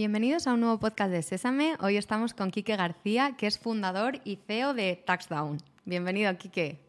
[0.00, 1.76] Bienvenidos a un nuevo podcast de Sésame.
[1.78, 5.58] Hoy estamos con Quique García, que es fundador y CEO de Taxdown.
[5.84, 6.80] Bienvenido, Quique.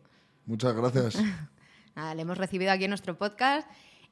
[0.46, 1.22] Muchas gracias.
[1.98, 3.70] Nada, le hemos recibido aquí en nuestro podcast.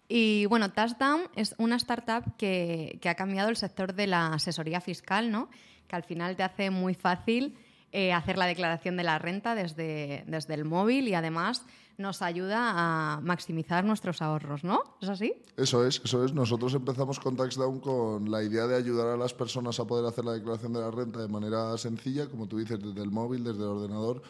[0.09, 4.81] Y bueno, Touchdown es una startup que, que, ha cambiado el sector de la asesoría
[4.81, 5.49] fiscal, ¿no?
[5.87, 7.57] Que al final te hace muy fácil
[7.93, 11.65] eh, hacer la declaración de la renta desde, desde el móvil y además
[11.99, 12.73] nos ayuda
[13.15, 14.81] a maximizar nuestros ahorros, ¿no?
[15.01, 15.33] ¿Es así?
[15.57, 16.33] Eso es, eso es.
[16.33, 20.23] Nosotros empezamos con TaxDown con la idea de ayudar a las personas a poder hacer
[20.23, 23.63] la declaración de la renta de manera sencilla, como tú dices, desde el móvil, desde
[23.63, 24.21] el ordenador,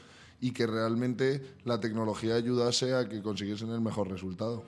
[0.42, 4.64] y que realmente la tecnología ayudase a que consiguiesen el mejor resultado.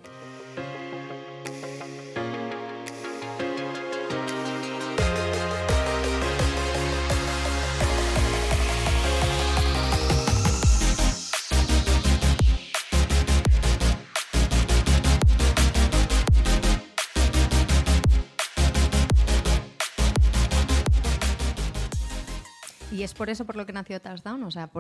[23.22, 24.42] Por eso por lo que nació Touchdown?
[24.42, 24.72] O sea,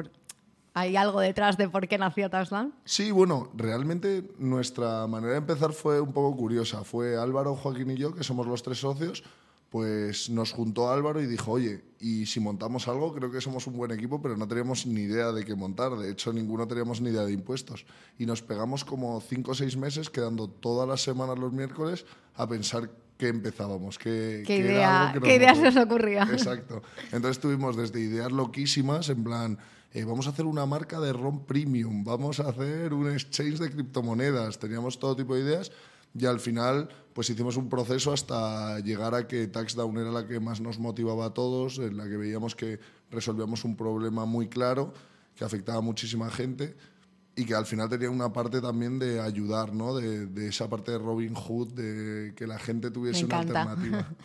[0.74, 2.74] ¿hay algo detrás de por qué nació Touchdown?
[2.86, 6.84] Sí, bueno, realmente nuestra manera de empezar fue un poco curiosa.
[6.84, 9.24] Fue Álvaro, Joaquín y yo, que somos los tres socios,
[9.70, 13.78] pues nos juntó Álvaro y dijo, oye, y si montamos algo, creo que somos un
[13.78, 15.96] buen equipo, pero no teníamos ni idea de qué montar.
[15.96, 17.86] De hecho, ninguno teníamos ni idea de impuestos.
[18.18, 22.48] Y nos pegamos como cinco o seis meses, quedando todas las semanas los miércoles a
[22.48, 22.90] pensar
[23.22, 26.24] qué empezábamos, qué, ¿Qué, idea, ¿qué idea se os ocurría?
[26.24, 26.82] Exacto.
[27.12, 29.60] Entonces tuvimos desde ideas loquísimas, en plan,
[29.94, 33.70] eh, vamos a hacer una marca de ROM Premium, vamos a hacer un exchange de
[33.70, 35.72] criptomonedas, teníamos todo tipo de ideas
[36.20, 40.40] y al final pues hicimos un proceso hasta llegar a que TaxDown era la que
[40.40, 42.80] más nos motivaba a todos, en la que veíamos que
[43.12, 44.96] resolvíamos un problema muy claro
[45.36, 46.76] que afectaba a muchísima gente
[47.42, 49.96] y que al final tenía una parte también de ayudar, ¿no?
[49.96, 54.08] De, de, esa parte de Robin Hood, de que la gente tuviese una alternativa.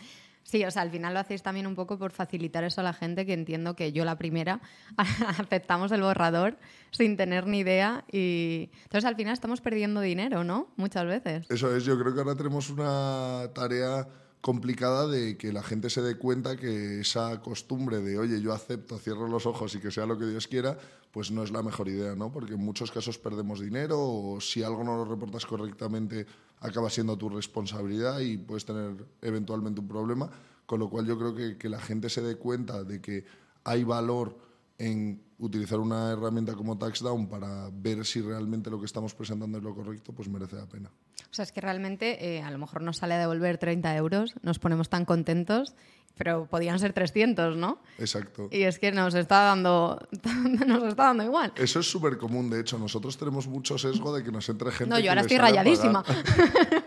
[0.43, 2.93] Sí, o sea, al final lo hacéis también un poco por facilitar eso a la
[2.93, 4.61] gente, que entiendo que yo la primera
[5.37, 6.57] aceptamos el borrador
[6.91, 10.69] sin tener ni idea y entonces al final estamos perdiendo dinero, ¿no?
[10.77, 11.47] Muchas veces.
[11.49, 14.07] Eso es, yo creo que ahora tenemos una tarea
[14.47, 18.97] complicada de que la gente se dé cuenta que esa costumbre de, oye, yo acepto,
[18.97, 20.77] cierro los ojos y que sea lo que Dios quiera,
[21.11, 22.31] pues no es la mejor idea, ¿no?
[22.31, 26.25] Porque en muchos casos perdemos dinero o si algo no lo reportas correctamente
[26.61, 30.31] acaba siendo tu responsabilidad y puedes tener eventualmente un problema,
[30.65, 33.25] con lo cual yo creo que, que la gente se dé cuenta de que
[33.65, 34.37] hay valor
[34.77, 39.63] en utilizar una herramienta como TaxDown para ver si realmente lo que estamos presentando es
[39.63, 40.91] lo correcto, pues merece la pena.
[41.29, 44.33] O sea, es que realmente eh, a lo mejor nos sale a devolver 30 euros,
[44.41, 45.75] nos ponemos tan contentos,
[46.17, 47.79] pero podían ser 300, ¿no?
[47.99, 48.49] Exacto.
[48.51, 49.99] Y es que nos está dando,
[50.65, 51.53] nos está dando igual.
[51.55, 52.79] Eso es súper común, de hecho.
[52.79, 54.89] Nosotros tenemos mucho sesgo de que nos entre gente.
[54.89, 56.03] No, yo ahora estoy rayadísima.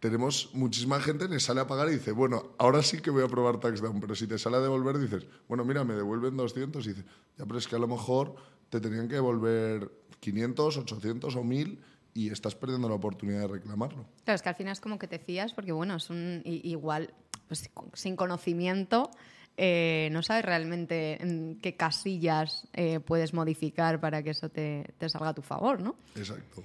[0.00, 3.24] tenemos muchísima gente que le sale a pagar y dice, bueno, ahora sí que voy
[3.24, 6.84] a probar TaxDown, pero si te sale a devolver dices, bueno, mira, me devuelven 200
[6.86, 7.04] y dices,
[7.36, 8.36] ya, pero es que a lo mejor
[8.70, 11.80] te tenían que devolver 500, 800 o 1000
[12.14, 14.06] y estás perdiendo la oportunidad de reclamarlo.
[14.24, 17.12] Claro, es que al final es como que te fías, porque bueno, es un igual,
[17.46, 19.10] pues sin conocimiento,
[19.56, 25.08] eh, no sabes realmente en qué casillas eh, puedes modificar para que eso te, te
[25.08, 25.96] salga a tu favor, ¿no?
[26.14, 26.62] Exacto.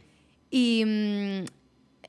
[0.51, 0.83] Y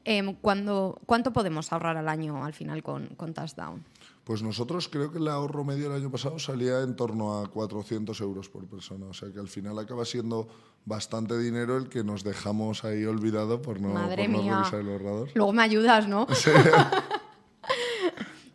[0.04, 3.84] em, cuando, ¿cuánto podemos ahorrar al año al final con, con Touchdown?
[4.24, 8.18] Pues nosotros creo que el ahorro medio el año pasado salía en torno a 400
[8.22, 9.06] euros por persona.
[9.06, 10.48] O sea que al final acaba siendo
[10.86, 14.56] bastante dinero el que nos dejamos ahí olvidado por no, Madre por no mía.
[14.58, 15.30] revisar el ahorrador.
[15.34, 16.26] Luego me ayudas, ¿no?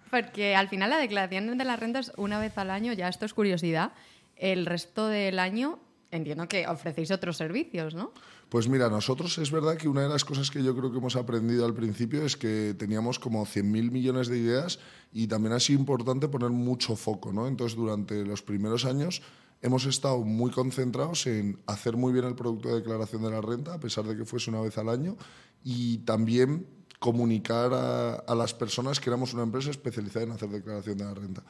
[0.10, 3.26] Porque al final la declaración de la renta es una vez al año, ya esto
[3.26, 3.92] es curiosidad.
[4.36, 5.78] El resto del año
[6.12, 8.12] entiendo que ofrecéis otros servicios, ¿no?
[8.50, 11.16] Pues mira, nosotros es verdad que una de las cosas que yo creo que hemos
[11.16, 14.80] aprendido al principio es que teníamos como 100.000 millones de ideas
[15.14, 17.48] y también ha sido importante poner mucho foco, ¿no?
[17.48, 19.22] Entonces, durante los primeros años
[19.62, 23.74] hemos estado muy concentrados en hacer muy bien el producto de declaración de la renta,
[23.74, 25.18] a pesar de que fuese una vez al año,
[25.64, 26.66] y también
[27.00, 31.14] comunicar a, a las personas que éramos una empresa especializada en hacer declaración de la
[31.14, 31.44] renta.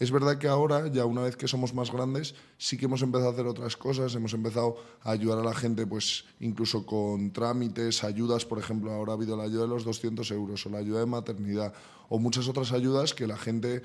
[0.00, 3.30] Es verdad que ahora, ya una vez que somos más grandes, sí que hemos empezado
[3.30, 8.02] a hacer otras cosas, hemos empezado a ayudar a la gente, pues incluso con trámites,
[8.02, 10.98] ayudas, por ejemplo, ahora ha habido la ayuda de los 200 euros o la ayuda
[11.00, 11.72] de maternidad
[12.08, 13.82] o muchas otras ayudas que la gente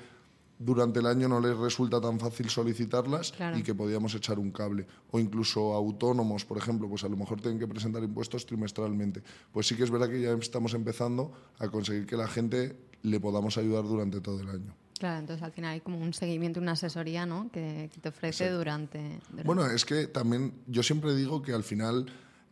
[0.58, 3.56] durante el año no les resulta tan fácil solicitarlas Claro.
[3.56, 4.86] y que podíamos echar un cable.
[5.10, 9.22] O incluso autónomos, por ejemplo, pues a lo mejor tienen que presentar impuestos trimestralmente.
[9.52, 13.20] Pues sí que es verdad que ya estamos empezando a conseguir que la gente le
[13.20, 14.74] podamos ayudar durante todo el año.
[15.00, 17.50] Claro, entonces al final hay como un seguimiento, una asesoría, ¿no?
[17.50, 18.98] Que, que te ofrece durante,
[19.30, 22.04] durante- Bueno, es que también yo siempre digo que al final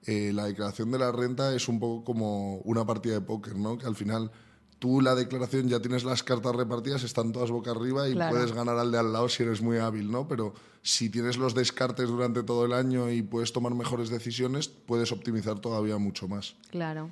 [0.07, 3.77] eh, la declaración de la renta es un poco como una partida de póker, ¿no?
[3.77, 4.31] Que al final
[4.79, 8.79] tú la declaración ya tienes las cartas repartidas, están todas boca arriba y puedes ganar
[8.79, 10.27] al de al lado si eres muy hábil, ¿no?
[10.27, 15.13] Pero si tienes los descartes durante todo el año y puedes tomar mejores decisiones, puedes
[15.13, 16.55] optimizar todavía mucho más.
[16.71, 17.11] Claro.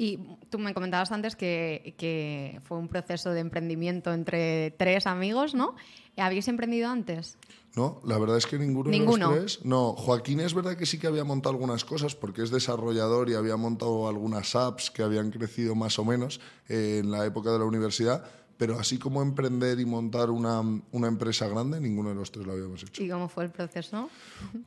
[0.00, 0.18] Y
[0.48, 5.74] tú me comentabas antes que, que, fue un proceso de emprendimiento entre tres amigos, ¿no?
[6.16, 7.36] ¿Habéis emprendido antes?
[7.76, 9.28] No, la verdad es que ninguno, ¿Ninguno?
[9.28, 9.66] de los tres.
[9.66, 13.34] No, Joaquín es verdad que sí que había montado algunas cosas porque es desarrollador y
[13.34, 17.58] había montado algunas apps que habían crecido más o menos eh, en la época de
[17.58, 18.24] la universidad
[18.60, 22.52] pero así como emprender y montar una, una, empresa grande, ninguno de los tres lo
[22.52, 23.02] habíamos hecho.
[23.02, 24.10] ¿Y cómo fue el proceso?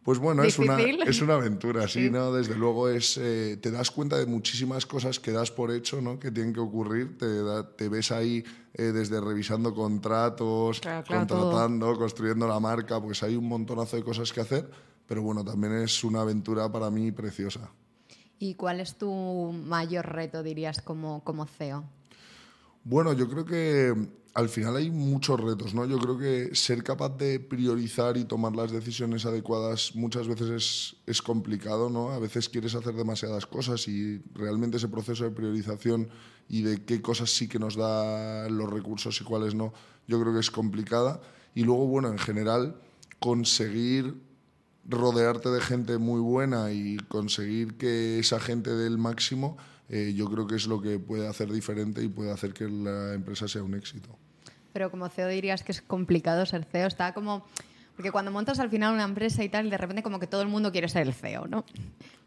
[0.01, 2.33] Pues bueno, es una, es una aventura, sí, ¿no?
[2.33, 6.17] Desde luego es, eh, te das cuenta de muchísimas cosas que das por hecho, ¿no?
[6.19, 7.27] Que tienen que ocurrir, te,
[7.77, 8.43] te ves ahí
[8.73, 14.41] eh, desde revisando contratos, contratando, construyendo la marca, pues hay un montonazo de cosas que
[14.41, 14.71] hacer,
[15.05, 17.69] pero bueno, también es una aventura para mí preciosa.
[18.39, 21.83] ¿Y cuál es tu mayor reto, dirías, como, como CEO?
[22.83, 23.93] Bueno, yo creo que
[24.33, 25.85] al final hay muchos retos, ¿no?
[25.85, 30.95] Yo creo que ser capaz de priorizar y tomar las decisiones adecuadas muchas veces es,
[31.05, 32.11] es, complicado, ¿no?
[32.11, 36.09] A veces quieres hacer demasiadas cosas y realmente ese proceso de priorización
[36.49, 39.71] y de qué cosas sí que nos da los recursos y cuáles no,
[40.07, 41.21] yo creo que es complicada.
[41.55, 42.81] Y luego, bueno, en general,
[43.19, 44.15] conseguir
[44.85, 49.57] rodearte de gente muy buena y conseguir que esa gente dé el máximo
[49.95, 53.13] eh, yo creo que es lo que puede hacer diferente y puede hacer que la
[53.13, 54.09] empresa sea un éxito.
[54.73, 57.45] Pero como CEO dirías que es complicado ser CEO, está como...
[57.95, 60.47] Porque cuando montas al final una empresa y tal, de repente como que todo el
[60.47, 61.63] mundo quiere ser el CEO, ¿no?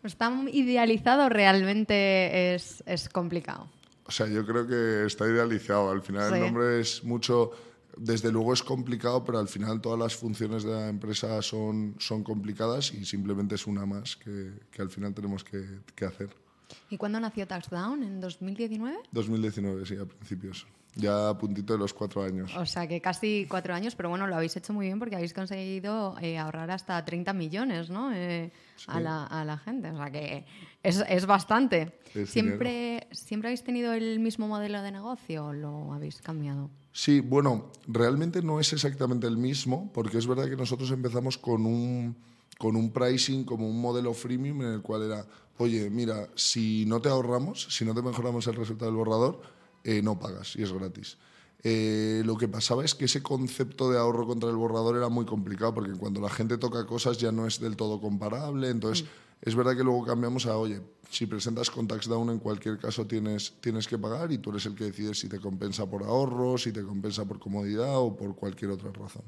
[0.04, 3.68] ¿Está idealizado realmente es, es complicado?
[4.04, 5.90] O sea, yo creo que está idealizado.
[5.90, 7.50] Al final el nombre es mucho...
[7.96, 12.22] Desde luego es complicado, pero al final todas las funciones de la empresa son, son
[12.22, 16.45] complicadas y simplemente es una más que, que al final tenemos que, que hacer.
[16.90, 18.02] ¿Y cuándo nació Touchdown?
[18.02, 18.96] ¿En 2019?
[19.12, 20.66] 2019, sí, a principios.
[20.94, 22.56] Ya a puntito de los cuatro años.
[22.56, 25.34] O sea, que casi cuatro años, pero bueno, lo habéis hecho muy bien porque habéis
[25.34, 28.14] conseguido eh, ahorrar hasta 30 millones ¿no?
[28.14, 28.50] Eh,
[28.86, 29.90] a, la, a, la, gente.
[29.90, 30.46] O sea, que
[30.82, 31.98] es, es bastante.
[32.24, 36.70] ¿Siempre, ¿Siempre habéis tenido el mismo modelo de negocio o lo habéis cambiado?
[36.92, 41.66] Sí, bueno, realmente no es exactamente el mismo porque es verdad que nosotros empezamos con
[41.66, 42.16] un,
[42.56, 45.26] con un pricing como un modelo freemium en el cual era
[45.58, 49.40] oye, mira, si no te ahorramos, si no te mejoramos el resultado del borrador,
[49.84, 51.16] eh, no pagas y es gratis.
[51.62, 55.24] Eh, lo que pasaba es que ese concepto de ahorro contra el borrador era muy
[55.24, 58.70] complicado porque cuando la gente toca cosas ya no es del todo comparable.
[58.70, 59.08] Entonces, mm.
[59.48, 60.80] es verdad que luego cambiamos a, oye,
[61.10, 64.66] si presentas con tax down en cualquier caso tienes, tienes que pagar y tú eres
[64.66, 68.34] el que decides si te compensa por ahorro, si te compensa por comodidad o por
[68.36, 69.24] cualquier otra razón.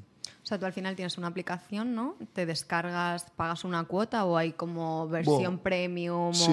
[0.49, 2.15] O sea, tú al final tienes una aplicación, ¿no?
[2.33, 6.33] Te descargas, pagas una cuota o hay como versión premium.
[6.33, 6.51] Sí,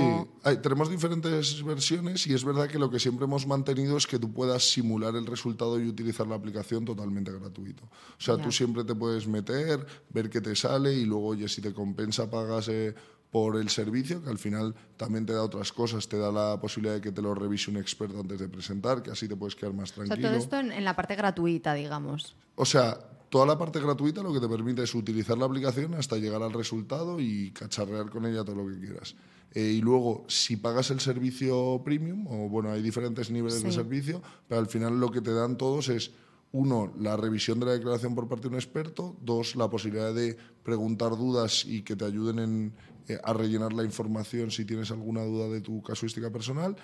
[0.63, 4.31] tenemos diferentes versiones y es verdad que lo que siempre hemos mantenido es que tú
[4.35, 7.85] puedas simular el resultado y utilizar la aplicación totalmente gratuito.
[7.85, 11.63] O sea, tú siempre te puedes meter, ver qué te sale y luego, oye, si
[11.63, 12.69] te compensa, pagas.
[12.69, 12.95] Eh,
[13.31, 16.95] por el servicio, que al final también te da otras cosas, te da la posibilidad
[16.95, 19.75] de que te lo revise un experto antes de presentar, que así te puedes quedar
[19.75, 20.17] más tranquilo.
[20.17, 22.37] O sea, todo esto en, en la parte gratuita, digamos.
[22.55, 26.17] O sea, toda la parte gratuita lo que te permite es utilizar la aplicación hasta
[26.17, 29.15] llegar al resultado y cacharrear con ella todo lo que quieras.
[29.53, 34.23] Eh, y luego, si pagas el servicio premium, o bueno, hay diferentes niveles de servicio,
[34.49, 36.11] pero al final lo que te dan todos es,
[36.53, 40.37] uno, la revisión de la declaración por parte de un experto, dos, la posibilidad de
[40.63, 42.73] preguntar dudas y que te ayuden
[43.09, 46.77] eh, a rellenar la información si tienes alguna duda de tu casuística personal,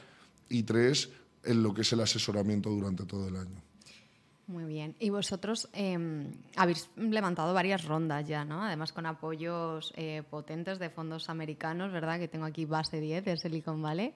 [0.49, 1.11] y tres,
[1.44, 3.62] en lo que es el asesoramiento durante todo el año.
[4.52, 4.94] Muy bien.
[5.00, 8.62] Y vosotros em, habéis levantado varias rondas ya, ¿no?
[8.62, 12.18] Además con apoyos eh, potentes de fondos americanos, ¿verdad?
[12.18, 14.12] Que tengo aquí base 10 de Silicon Valley.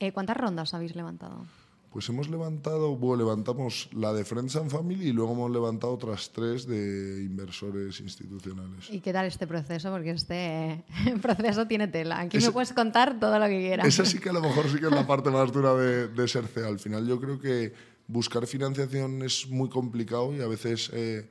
[0.00, 1.46] Eh, ¿Cuántas rondas habéis levantado?
[1.92, 6.30] Pues hemos levantado, bueno, levantamos la de Friends and Family y luego hemos levantado otras
[6.30, 8.90] tres de inversores institucionales.
[8.90, 9.90] ¿Y qué tal este proceso?
[9.92, 10.84] Porque este
[11.22, 12.20] proceso tiene tela.
[12.20, 13.86] Aquí me puedes contar todo lo que quieras.
[13.86, 16.28] Esa sí que a lo mejor sí que es la parte más dura de, de
[16.28, 16.66] ser CEO.
[16.66, 21.28] Al final yo creo que buscar financiación es muy complicado y a veces eh,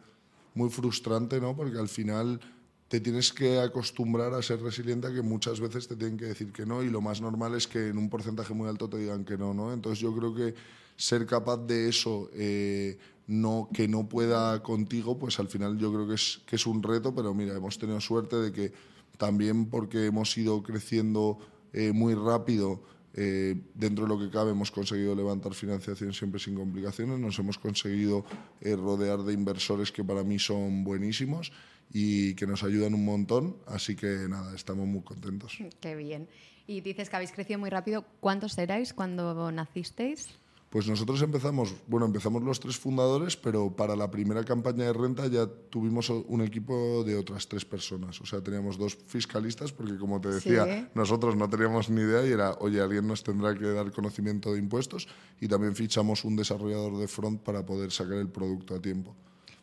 [0.53, 1.55] muy frustrante, ¿no?
[1.55, 2.39] Porque al final
[2.87, 6.51] te tienes que acostumbrar a ser resiliente a que muchas veces te tienen que decir
[6.51, 9.25] que no y lo más normal es que en un porcentaje muy alto te digan
[9.25, 9.73] que no, ¿no?
[9.73, 10.53] Entonces yo creo que
[10.95, 16.07] ser capaz de eso, eh, no, que no pueda contigo, pues al final yo creo
[16.07, 18.71] que es, que es un reto, pero mira, hemos tenido suerte de que
[19.17, 21.39] también porque hemos ido creciendo
[21.73, 22.83] eh, muy rápido,
[23.17, 27.57] eh, dentro de lo que cabe hemos conseguido levantar financiación siempre sin complicaciones, nos hemos
[27.57, 28.25] conseguido
[28.59, 31.53] eh, rodear de inversores que para mí son buenísimos
[31.93, 35.57] y que nos ayudan un montón, así que nada, estamos muy contentos.
[35.79, 36.27] Qué bien.
[36.67, 38.03] Y dices que habéis crecido muy rápido.
[38.19, 40.29] ¿Cuántos erais cuando nacisteis?
[40.75, 45.25] Pues nosotros empezamos, bueno, empezamos los tres fundadores, pero para la primera campaña de renta
[45.27, 48.19] ya tuvimos un equipo de otras tres personas.
[48.19, 52.33] O sea, teníamos dos fiscalistas, porque como te decía, nosotros no teníamos ni idea y
[52.33, 55.07] era, oye, alguien nos tendrá que dar conocimiento de impuestos.
[55.39, 59.15] Y también fichamos un desarrollador de front para poder sacar el producto a tiempo.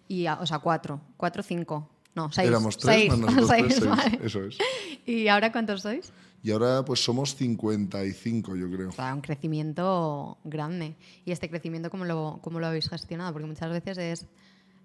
[0.09, 1.91] Y, o sea, cuatro, cuatro, cinco.
[2.15, 2.49] No, seis.
[2.49, 4.21] Éramos tres, más nosotros tres, seis.
[4.23, 4.57] Eso es.
[5.05, 6.11] ¿Y ahora cuántos sois?
[6.43, 8.89] Y ahora pues somos 55, yo creo.
[8.89, 10.97] O sea, un crecimiento grande.
[11.25, 13.33] ¿Y este crecimiento cómo lo, cómo lo habéis gestionado?
[13.33, 14.27] Porque muchas veces es,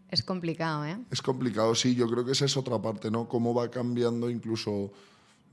[0.09, 0.99] es complicado, ¿eh?
[1.09, 1.95] Es complicado, sí.
[1.95, 3.27] Yo creo que esa es otra parte, ¿no?
[3.27, 4.91] Cómo va cambiando incluso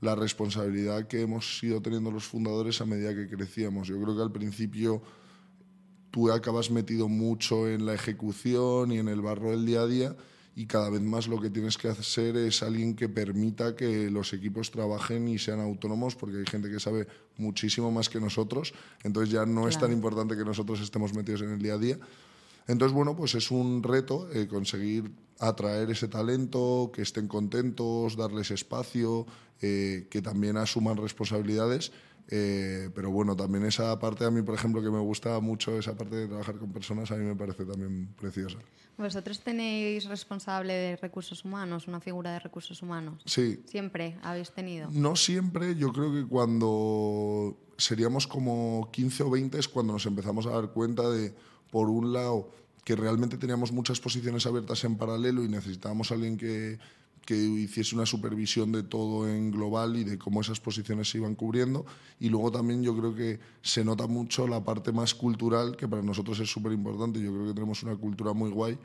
[0.01, 3.87] la responsabilidad que hemos ido teniendo los fundadores a medida que crecíamos.
[3.87, 5.01] Yo creo que al principio
[6.11, 10.15] tú acabas metido mucho en la ejecución y en el barro del día a día
[10.55, 14.31] y cada vez más lo que tienes que hacer es alguien que permita que los
[14.31, 17.07] equipos trabajen y sean autónomos, porque hay gente que sabe
[17.37, 21.51] muchísimo más que nosotros, entonces ya no es tan importante que nosotros estemos metidos en
[21.51, 21.99] el día a día.
[22.67, 28.49] Entonces, bueno, pues es un reto eh, conseguir atraer ese talento, que estén contentos, darles
[28.49, 29.27] espacio,
[29.61, 31.91] eh, que también asuman responsabilidades
[32.27, 35.95] eh, pero bueno, también esa parte a mí, por ejemplo, que me gusta mucho, esa
[35.95, 38.57] parte de trabajar con personas, a mí me parece también preciosa.
[38.97, 43.21] ¿Vosotros tenéis responsable de recursos humanos, una figura de recursos humanos?
[43.25, 43.61] Sí.
[43.67, 44.89] ¿Siempre habéis tenido?
[44.91, 50.47] No siempre, yo creo que cuando seríamos como 15 o 20 es cuando nos empezamos
[50.47, 51.35] a dar cuenta de,
[51.69, 52.49] por un lado,
[52.85, 56.79] que realmente teníamos muchas posiciones abiertas en paralelo y necesitábamos a alguien que
[57.25, 61.35] que hiciese una supervisión de todo en global y de cómo esas posiciones se iban
[61.35, 61.85] cubriendo.
[62.19, 66.03] Y luego también yo creo que se nota mucho la parte más cultural, que para
[66.03, 67.19] nosotros es súper importante.
[67.19, 68.77] Yo creo que tenemos una cultura muy guay,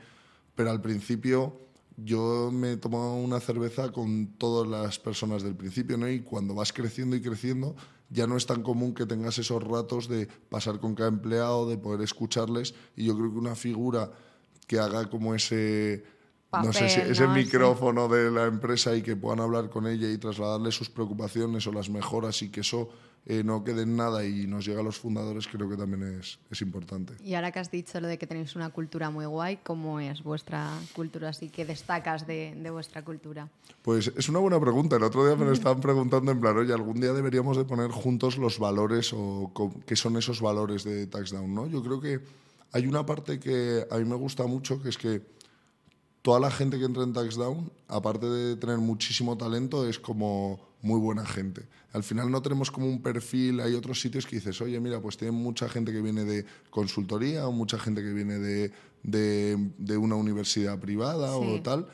[0.55, 1.55] pero al principio
[1.97, 6.09] yo me he tomado una cerveza con todas las personas del principio, ¿no?
[6.09, 7.75] Y cuando vas creciendo y creciendo,
[8.09, 11.77] ya no es tan común que tengas esos ratos de pasar con cada empleado, de
[11.77, 12.73] poder escucharles.
[12.95, 14.11] Y yo creo que una figura
[14.67, 16.03] que haga como ese
[16.51, 20.17] no sé si ese micrófono de la empresa y que puedan hablar con ella y
[20.17, 22.89] trasladarle sus preocupaciones o las mejoras y que eso
[23.25, 26.39] eh, no quede en nada y nos llegue a los fundadores, creo que también es,
[26.49, 27.13] es, importante.
[27.23, 30.23] Y ahora que has dicho lo de que tenéis una cultura muy guay, ¿cómo es
[30.23, 31.29] vuestra cultura?
[31.29, 33.47] Así que destacas de, de vuestra cultura.
[33.83, 34.95] Pues es una buena pregunta.
[34.95, 37.91] El otro día me lo estaban preguntando en plan, oye, algún día deberíamos de poner
[37.91, 39.51] juntos los valores o
[39.85, 41.67] qué son esos valores de Taxdown, ¿no?
[41.67, 42.21] Yo creo que
[42.71, 45.21] hay una parte que a mí me gusta mucho, que es que
[46.21, 50.99] toda la gente que entra en Taxdown, aparte de tener muchísimo talento, es como muy
[50.99, 51.67] buena gente.
[51.93, 55.17] Al final no tenemos como un perfil, hay otros sitios que dices, oye, mira, pues
[55.17, 58.71] tienen mucha gente que viene de consultoría o mucha gente que viene de,
[59.03, 61.87] de, una universidad privada o tal.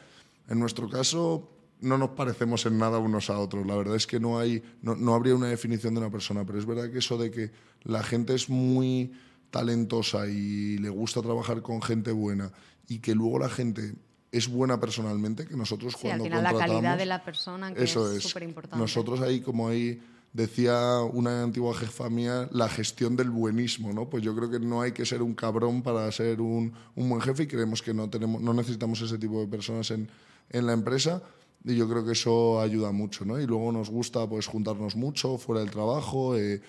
[0.48, 3.66] En nuestro caso no nos parecemos en nada unos a otros.
[3.66, 6.60] La verdad es que no, hay, no, no habría una definición de una persona, pero
[6.60, 7.52] es verdad que eso de que
[7.84, 9.14] la gente es muy
[9.52, 12.52] talentosa y le gusta trabajar con gente buena
[12.88, 13.96] y que luego la gente
[14.32, 17.84] es buena personalmente, que nosotros sí, cuando al final la calidad de la persona, que
[17.84, 18.78] eso es súper importante.
[18.78, 20.02] Nosotros ahí, como ahí
[20.34, 24.10] decía una antigua jefa mía, la gestión del buenismo, ¿no?
[24.10, 27.22] Pues yo creo que no hay que ser un cabrón para ser un, un buen
[27.22, 30.10] jefe y creemos que no, tenemos, no necesitamos ese tipo de personas en,
[30.50, 31.24] en la empresa
[31.64, 33.40] y yo creo que eso ayuda mucho, ¿no?
[33.40, 36.62] Y luego nos gusta pues juntarnos mucho fuera del trabajo, eh,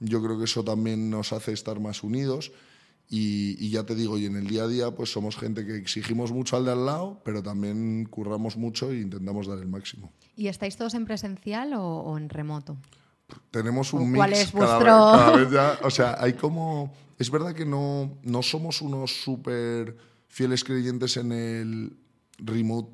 [0.00, 2.52] yo creo que eso también nos hace estar más unidos
[3.08, 6.32] y, ya te digo, y en el día a día pues somos gente que exigimos
[6.32, 10.12] mucho al de al lado, pero también curramos mucho e intentamos dar el máximo.
[10.36, 12.76] ¿Y estáis todos en presencial o, en remoto?
[13.50, 14.84] Tenemos un mix ¿Cuál es vuestro...
[14.84, 19.96] cada, vez, ya, o sea, hay como es verdad que no, no somos unos súper
[20.28, 21.96] fieles creyentes en el
[22.38, 22.90] remote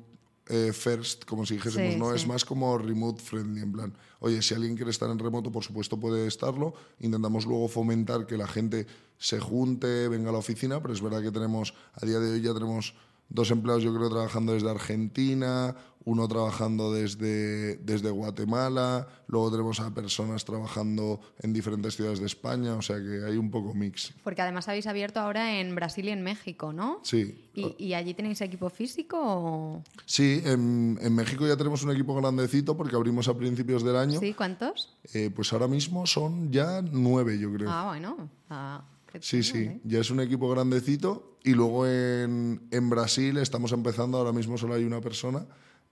[0.51, 2.13] eh, first, como si dijésemos, ¿no?
[2.13, 5.63] Es más como remote friendly, en plan, oye, si alguien quiere estar en remoto, por
[5.63, 6.73] supuesto puede estarlo.
[6.99, 8.85] Intentamos luego fomentar que la gente
[9.17, 12.41] se junte, venga a la oficina, pero es verdad que tenemos, a día de hoy
[12.41, 12.93] ya tenemos
[13.31, 19.93] dos empleados, yo creo, trabajando desde Argentina, uno trabajando desde, desde Guatemala, luego tenemos a
[19.93, 24.13] personas trabajando en diferentes ciudades de España, o sea que hay un poco mix.
[24.23, 26.99] Porque además habéis abierto ahora en Brasil y en México, ¿no?
[27.03, 27.49] Sí.
[27.53, 29.83] ¿Y, allí tenéis equipo físico?
[30.05, 34.19] Sí, en, en, México ya tenemos un equipo grandecito porque abrimos a principios del año.
[34.19, 34.33] ¿Sí?
[34.33, 34.95] ¿Cuántos?
[35.13, 37.69] Eh, pues ahora mismo son ya nueve, yo creo.
[37.69, 38.29] Ah, bueno.
[38.49, 38.81] Ah,
[39.19, 39.81] sí, sí, ¿eh?
[39.83, 41.37] ya es un equipo grandecito.
[41.43, 45.45] Y luego en, en Brasil estamos empezando, ahora mismo solo hay una persona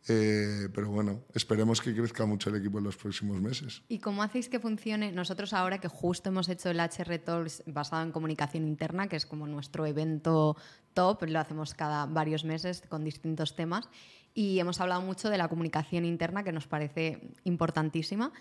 [0.07, 3.83] eh, pero bueno, esperemos que crezca mucho el equipo en los próximos meses.
[3.89, 5.11] ¿Y cómo hacéis que funcione?
[5.11, 9.25] Nosotros ahora que justo hemos hecho el HR Talks basado en comunicación interna, que es
[9.25, 10.55] como nuestro evento
[10.93, 13.89] top, lo hacemos cada varios meses con distintos temas,
[14.33, 18.31] y hemos hablado mucho de la comunicación interna, que nos parece importantísima.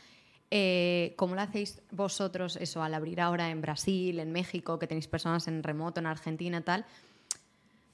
[0.50, 5.07] Eh, ¿Cómo lo hacéis vosotros eso al abrir ahora en Brasil, en México, que tenéis
[5.07, 6.87] personas en remoto, en Argentina, tal?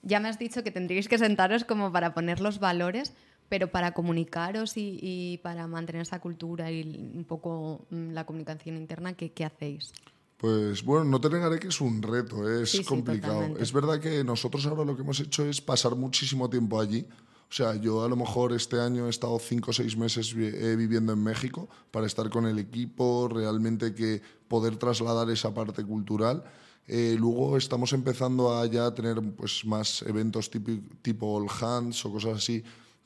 [0.02, 3.12] Ya me has dicho que tendríais que sentaros como para poner los valores,
[3.48, 9.14] pero para comunicaros y, para mantener esa cultura y un poco mm, la comunicación interna,
[9.14, 9.92] ¿qué, qué hacéis?
[10.36, 13.56] Pues bueno, no te negaré que es un reto, es complicado.
[13.58, 17.06] es verdad que nosotros ahora lo que hemos hecho es pasar muchísimo tiempo allí.
[17.48, 20.74] O sea, yo a lo mejor este año he estado cinco o seis meses eh,
[20.76, 26.42] viviendo en México para estar con el equipo, realmente que poder trasladar esa parte cultural.
[26.86, 32.12] Eh, luego estamos empezando a ya tener pues, más eventos tipo, tipo All Hands o
[32.12, 32.62] cosas así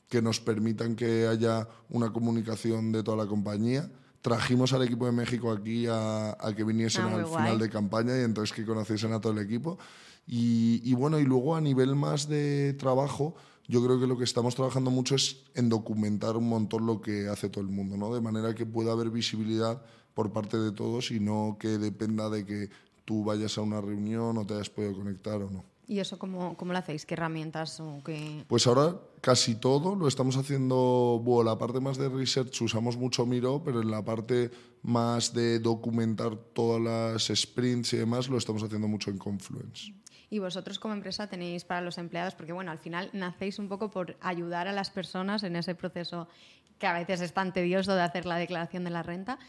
[0.09, 3.89] que nos permitan que haya una comunicación de toda la compañía
[4.21, 8.23] trajimos al equipo de México aquí a, que viniesen ah, al final de campaña y
[8.23, 9.77] entonces que conociesen a todo el equipo.
[10.31, 13.35] Y, bueno, y luego a nivel más de trabajo,
[13.69, 17.27] yo creo que lo que estamos trabajando mucho es en documentar un montón lo que
[17.27, 18.11] hace todo el mundo, ¿no?
[18.13, 19.83] De manera que pueda haber visibilidad
[20.15, 22.69] por parte de todos y no que dependa de que
[23.05, 25.63] tú vayas a una reunión o te hayas podido conectar o no.
[25.87, 27.05] ¿Y eso cómo, cómo lo hacéis?
[27.05, 27.79] ¿Qué herramientas?
[27.79, 28.43] O qué...
[28.47, 33.27] Pues ahora casi todo lo estamos haciendo, bueno, la parte más de research usamos mucho
[33.27, 34.49] Miro, pero en la parte
[34.81, 39.93] más de documentar todas las sprints y demás lo estamos haciendo mucho en Confluence.
[40.29, 43.89] Y vosotros como empresa tenéis para los empleados, porque bueno, al final nacéis un poco
[43.89, 46.27] por ayudar a las personas en ese proceso
[46.77, 49.39] que a veces es tan tedioso de hacer la declaración de la renta,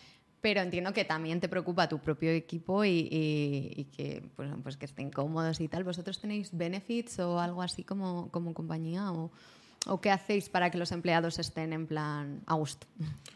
[0.41, 5.11] pero entiendo que también te preocupa tu propio equipo y, que, pues, pues, que estén
[5.11, 5.85] cómodos y tal.
[5.85, 9.13] ¿Vosotros tenéis benefits o algo así como, como compañía?
[9.13, 9.31] O,
[9.87, 12.87] ¿O qué hacéis para que los empleados estén en plan a gusto?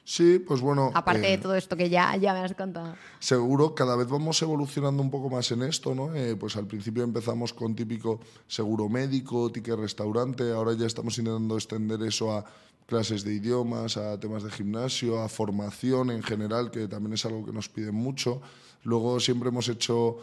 [0.05, 0.91] Sí, pues bueno.
[0.95, 2.95] Aparte de eh, todo esto que ya, ya me has contado.
[3.19, 6.15] Seguro, cada vez vamos evolucionando un poco más en esto, ¿no?
[6.15, 11.55] Eh, pues al principio empezamos con típico seguro médico, ticket restaurante, ahora ya estamos intentando
[11.55, 12.45] extender eso a
[12.87, 17.45] clases de idiomas, a temas de gimnasio, a formación en general, que también es algo
[17.45, 18.43] que nos piden mucho.
[18.83, 20.19] Luego siempre hemos hecho,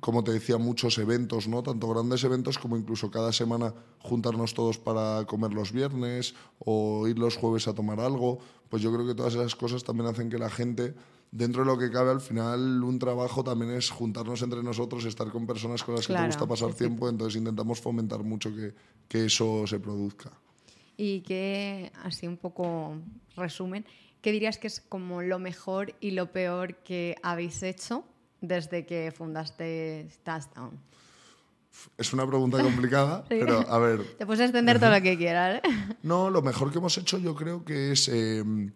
[0.00, 1.62] como te decía, muchos eventos, ¿no?
[1.62, 7.18] Tanto grandes eventos como incluso cada semana juntarnos todos para comer los viernes o ir
[7.18, 8.38] los jueves a tomar algo.
[8.68, 10.94] Pues yo creo que todas esas cosas también hacen que la gente,
[11.32, 15.30] dentro de lo que cabe, al final un trabajo también es juntarnos entre nosotros, estar
[15.30, 18.74] con personas con las que te gusta pasar tiempo, entonces intentamos fomentar mucho que,
[19.08, 20.30] que eso se produzca.
[20.96, 22.96] Y que, así un poco
[23.36, 23.84] resumen,
[24.20, 28.04] ¿qué dirías que es como lo mejor y lo peor que habéis hecho
[28.40, 30.78] desde que fundaste Touchdown?
[31.96, 34.16] Es una pregunta complicada, pero a ver.
[34.16, 35.60] Te puedes extender todo lo que quieras.
[35.62, 35.96] ¿eh?
[36.02, 38.72] No, lo mejor que hemos hecho yo creo que es em,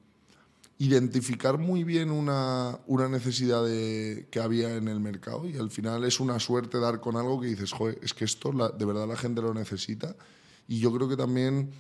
[0.78, 6.04] identificar muy bien una, una necesidad de, que había en el mercado y al final
[6.04, 9.16] es una suerte dar con algo que dices, joder, es que esto de verdad la
[9.16, 10.14] gente lo necesita.
[10.68, 11.70] Y yo creo que también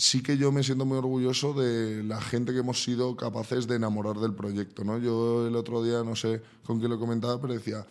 [0.00, 3.76] sí que yo me siento muy orgulloso de la gente que hemos sido capaces de
[3.76, 4.82] enamorar del proyecto.
[4.82, 4.98] ¿no?
[4.98, 7.84] Yo el otro día, no sé con quién lo comentaba, pero decía,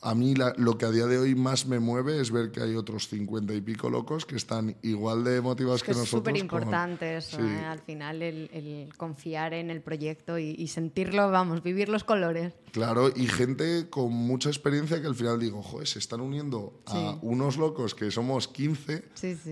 [0.00, 2.74] a mí lo que a día de hoy más me mueve es ver que hay
[2.74, 6.06] otros cincuenta y pico locos que están igual de motivados que, nosotros.
[6.06, 7.64] Es súper importante eso, ¿eh?
[7.66, 12.54] al final el, confiar en el proyecto y, sentirlo, vamos, vivir los colores.
[12.72, 17.18] Claro, y gente con mucha experiencia que al final digo, joder, se están uniendo a
[17.20, 19.04] unos locos que somos 15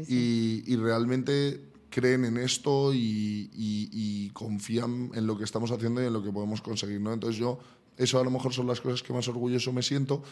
[0.08, 6.12] y, y realmente creen en esto y, confían en lo que estamos haciendo y en
[6.12, 7.00] lo que podemos conseguir.
[7.00, 7.12] ¿no?
[7.12, 7.58] Entonces yo,
[7.96, 10.22] eso a lo mejor son las cosas que más orgulloso me siento.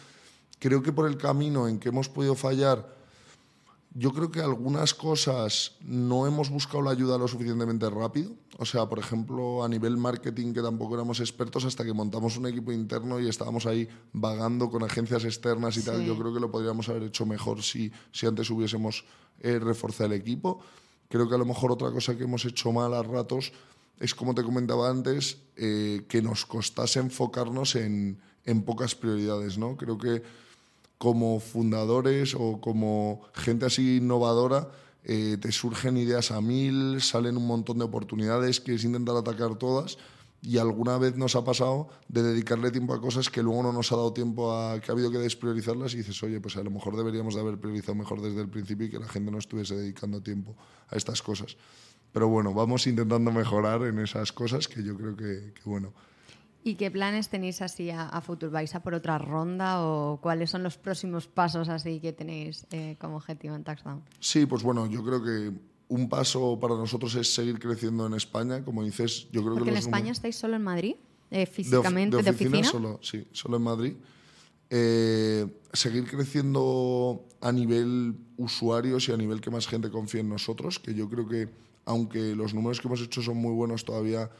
[0.59, 2.97] Creo que por el camino en que hemos podido fallar,
[3.95, 8.33] yo creo que algunas cosas no hemos buscado la ayuda lo suficientemente rápido.
[8.59, 12.47] O sea, por ejemplo, a nivel marketing, que tampoco éramos expertos hasta que montamos un
[12.47, 16.05] equipo interno y estábamos ahí vagando con agencias externas y tal.
[16.05, 19.05] Yo creo que lo podríamos haber hecho mejor si, si antes hubiésemos
[19.41, 20.61] eh, reforzado el equipo.
[21.09, 23.53] Creo que a lo mejor otra cosa que hemos hecho mal a ratos
[23.99, 29.59] es, como te comentaba antes, eh, que nos costase enfocarnos en, en, pocas prioridades.
[29.59, 29.77] ¿no?
[29.77, 30.23] Creo que
[30.99, 34.69] como fundadores o como gente así innovadora,
[35.05, 39.97] eh, te surgen ideas a mil, salen un montón de oportunidades, quieres intentar atacar todas
[40.41, 43.91] y alguna vez nos ha pasado de dedicarle tiempo a cosas que luego no nos
[43.91, 46.71] ha dado tiempo a que ha habido que despriorizarlas y dices, oye, pues a lo
[46.71, 49.75] mejor deberíamos de haber priorizado mejor desde el principio y que la gente no estuviese
[49.75, 50.55] dedicando tiempo
[50.89, 51.57] a estas cosas.
[52.13, 55.93] Pero bueno, vamos intentando mejorar en esas cosas que yo creo que, bueno.
[56.65, 58.53] ¿Y qué planes tenéis así a, futuro?
[58.53, 62.97] ¿Vais a por otra ronda o cuáles son los próximos pasos así que tenéis eh,
[63.01, 64.03] como objetivo en Taxdown?
[64.21, 65.53] Sí, pues bueno, yo creo que
[65.89, 68.65] un paso para nosotros es seguir creciendo en España.
[68.65, 69.71] Como dices, yo creo Porque que.
[69.71, 70.95] en España estáis solo en Madrid,
[71.31, 73.95] eh, físicamente, de, oficina, Solo, sí, solo en Madrid.
[74.71, 80.79] Eh, seguir creciendo a nivel usuarios y a nivel que más gente confíe en nosotros,
[80.79, 81.49] que yo creo que,
[81.87, 84.31] aunque los números que hemos hecho son muy buenos, todavía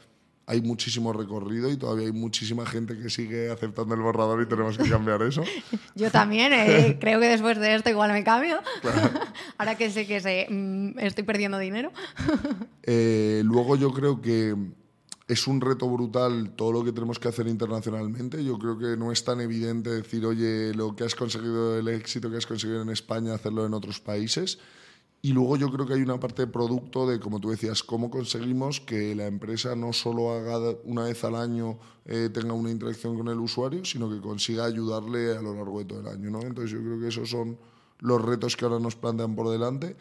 [0.49, 4.79] hay muchísimo recorrido y todavía hay muchísima gente que sigue aceptando el borrador y tenemos
[4.79, 5.43] que cambiar eso.
[5.95, 8.59] Yo también, eh, creo que después de esto igual me cambio.
[9.59, 11.91] Ahora que sé que sé, mm, estoy perdiendo dinero.
[12.81, 14.55] Eh, luego yo creo que
[15.27, 18.43] es un reto brutal todo lo que tenemos que hacer internacionalmente.
[18.43, 22.31] Yo creo que no es tan evidente decir, oye, lo que has conseguido, el éxito
[22.31, 24.57] que has conseguido en España, hacerlo en otros países.
[25.21, 28.09] Y luego yo creo que hay una parte de producto de, como tú decías, cómo
[28.09, 33.17] conseguimos que la empresa no solo haga una vez al año, eh, tenga una interacción
[33.17, 36.29] con el usuario, sino que consiga ayudarle a lo largo de todo el año.
[36.29, 36.41] ¿no?
[36.41, 37.57] Entonces yo creo que esos son
[37.99, 39.97] los retos que ahora nos plantean por delante.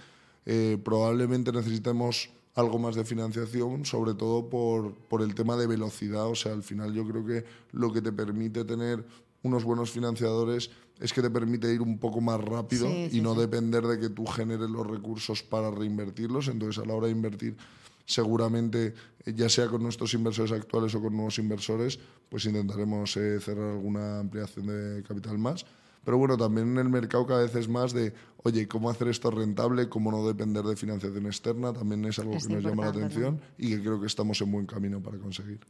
[0.47, 6.29] Eh, probablemente necesitemos algo más de financiación, sobre todo por, por el tema de velocidad.
[6.29, 9.05] O sea, al final yo creo que lo que te permite tener
[9.43, 13.85] unos buenos financiadores es que te permite ir un poco más rápido y no depender
[13.87, 16.49] de que tú generes los recursos para reinvertirlos.
[16.49, 17.57] Entonces, a la hora de invertir,
[18.05, 23.39] seguramente, eh, ya sea con nuestros inversores actuales o con nuevos inversores, pues intentaremos eh,
[23.41, 25.65] cerrar alguna ampliación de capital más.
[26.05, 29.31] Pero bueno, también en el mercado cada vez es más de, oye, ¿cómo hacer esto
[29.31, 29.91] rentable?
[29.91, 31.73] ¿Cómo no depender de financiación externa?
[31.73, 34.65] También es algo que nos llama la atención y que creo que estamos en buen
[34.65, 35.61] camino para conseguir.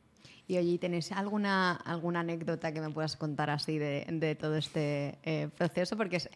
[0.49, 5.19] Y oye, ¿tenéis alguna, alguna anécdota que me puedas contar así de, de todo este
[5.23, 5.97] eh, proceso?
[5.97, 6.31] Porque es,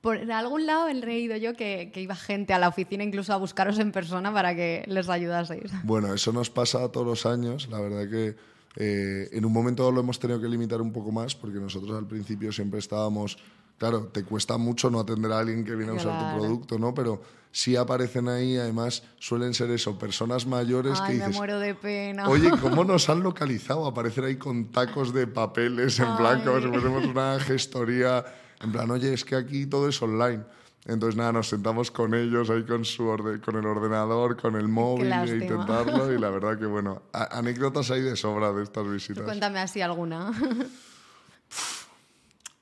[0.00, 3.36] por algún lado he leído yo que, que, iba gente a la oficina incluso a
[3.38, 5.72] buscaros en persona para que les ayudaseis.
[5.82, 7.68] Bueno, eso nos pasa todos los años.
[7.68, 8.36] La verdad que
[8.76, 12.06] eh, en un momento lo hemos tenido que limitar un poco más porque nosotros al
[12.06, 13.38] principio siempre estábamos,
[13.78, 16.94] claro, te cuesta mucho no atender a alguien que viene a usar tu producto, ¿no?
[16.94, 21.58] Pero sí aparecen ahí, además suelen ser eso, personas mayores Ay, que dices, me muero
[21.58, 22.28] de pena.
[22.28, 23.86] oye, ¿cómo nos han localizado?
[23.86, 28.24] Aparecer ahí con tacos de papeles en blanco, si fuésemos una gestoría,
[28.60, 30.44] en plan, oye, es que aquí todo es online.
[30.86, 34.68] Entonces, nada, nos sentamos con ellos ahí con, su orde con el ordenador, con el
[34.68, 36.12] móvil e intentarlo.
[36.12, 39.22] Y la verdad que, bueno, anécdotas hay de sobra de estas visitas.
[39.22, 40.30] Tú cuéntame así alguna.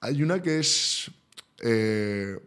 [0.04, 1.10] Hay una que es...
[1.62, 2.38] Eh,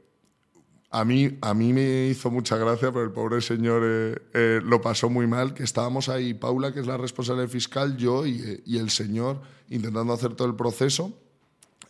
[0.89, 4.79] a mí, a mí me hizo mucha gracia, pero el pobre señor eh, eh, lo
[4.79, 8.89] pasó muy mal, que estábamos ahí, Paula, que es la responsable fiscal, yo y, el
[8.89, 11.19] señor intentando hacer todo el proceso.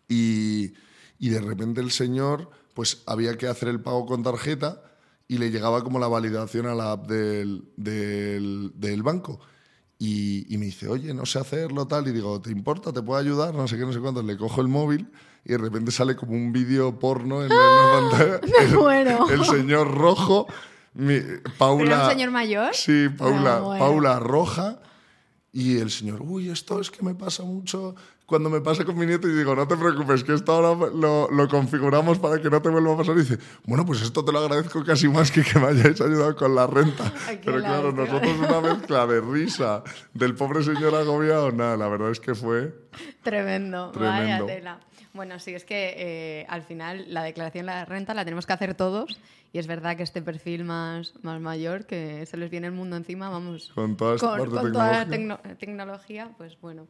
[0.10, 0.74] Y,
[1.20, 4.82] y de repente el señor pues había que hacer el pago con tarjeta
[5.28, 9.40] y le llegaba como la validación a la app del, del banco.
[10.00, 12.08] Y, y, me dice, oye, no sé hacerlo tal.
[12.08, 12.94] Y digo, ¿te importa?
[12.94, 13.56] ¿Te puedo ayudar?
[13.56, 14.22] No sé qué, no sé cuánto.
[14.22, 15.08] Le cojo el móvil
[15.44, 17.56] y de repente sale como un vídeo porno en, ¡Ah!
[17.56, 18.42] la pantalla.
[18.70, 19.30] Me muero.
[19.30, 20.48] El, el señor rojo.
[20.94, 21.20] Mi,
[21.58, 21.86] Paula.
[21.86, 22.76] ¿Era un señor mayor?
[22.76, 24.80] Sí, Paula, Paula roja.
[25.52, 27.96] Y el señor, uy, esto es que me pasa mucho
[28.28, 31.32] cuando me pasa con mi nieto y digo, no te preocupes, que esto ahora lo,
[31.32, 33.16] lo, configuramos para que no te vuelva a pasar.
[33.16, 36.36] Y dice, bueno, pues esto te lo agradezco casi más que que me hayáis ayudado
[36.36, 37.12] con la renta.
[37.28, 39.82] Ay, Pero claro, nosotros una mezcla de risa
[40.14, 42.76] del pobre señor agobiado, nada, la verdad es que fue...
[43.24, 44.46] Tremendo, Tremendo.
[44.46, 44.80] vaya tela.
[45.14, 48.54] Bueno, sí, es que eh, al final la declaración de la renta la tenemos que
[48.54, 49.20] hacer todos
[49.54, 52.98] y es verdad que este perfil más, más mayor, que se les viene el mundo
[52.98, 56.88] encima, vamos, con toda, esta con, parte con toda la tecno tecnología, pues bueno.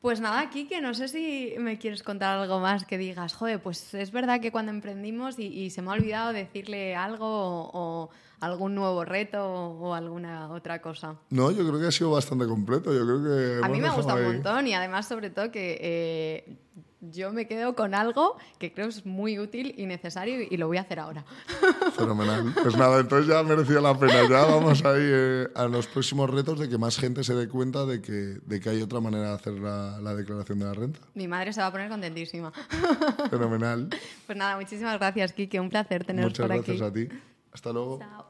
[0.00, 3.94] Pues nada, Kike, no sé si me quieres contar algo más que digas, joder, pues
[3.94, 8.10] es verdad que cuando emprendimos y, y se me ha olvidado decirle algo o, o,
[8.38, 11.16] algún nuevo reto o alguna otra cosa.
[11.30, 12.94] No, yo creo que ha sido bastante completo.
[12.94, 14.26] Yo creo que a mí me ha gustado ahí.
[14.26, 16.56] un montón y además sobre todo que eh,
[17.00, 20.78] yo me quedo con algo que creo es muy útil y necesario y lo voy
[20.78, 21.24] a hacer ahora.
[21.96, 22.52] Fenomenal.
[22.62, 24.28] Pues nada, entonces ya merecía la pena.
[24.28, 27.86] Ya vamos ahí eh, a los próximos retos de que más gente se dé cuenta
[27.86, 31.00] de que, de que hay otra manera de hacer la, la, declaración de la renta.
[31.14, 32.52] Mi madre se va a poner contentísima.
[33.30, 33.88] Fenomenal.
[34.26, 35.60] Pues nada, muchísimas gracias, Kike.
[35.60, 36.62] Un placer Muchas por aquí.
[36.66, 37.08] gracias a ti.
[37.52, 37.98] Hasta luego.
[37.98, 38.27] Chao.